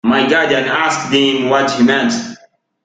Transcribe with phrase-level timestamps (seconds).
[0.03, 2.11] My guardian asked him what he meant.